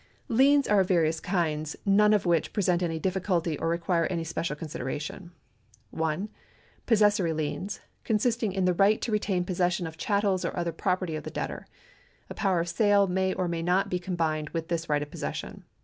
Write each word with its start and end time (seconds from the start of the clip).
^ 0.29 0.35
Liens 0.35 0.67
are 0.67 0.79
of 0.79 0.87
various 0.87 1.19
kinds, 1.19 1.75
none 1.85 2.11
of 2.11 2.25
which 2.25 2.53
present 2.53 2.81
any 2.81 2.97
difficulty 2.97 3.55
or 3.59 3.67
require 3.67 4.07
any 4.07 4.23
special 4.23 4.55
consideration. 4.55 5.29
1. 5.91 6.27
Possessory 6.87 7.33
liens— 7.33 7.81
consisting 8.11 8.51
in 8.51 8.65
the 8.65 8.73
right 8.73 8.99
to 8.99 9.11
retain 9.11 9.45
possession 9.45 9.85
of 9.85 9.97
chattels 9.97 10.43
or 10.43 10.57
other 10.57 10.71
property 10.71 11.15
of 11.15 11.23
the 11.23 11.29
debtor. 11.29 11.67
A 12.31 12.33
power 12.33 12.61
of 12.61 12.69
sale 12.69 13.05
may 13.05 13.35
or 13.35 13.47
may 13.47 13.61
not 13.61 13.91
be 13.91 13.99
combined 13.99 14.49
with 14.49 14.69
this 14.69 14.89
right 14.89 15.03
of 15.03 15.11
possession. 15.11 15.65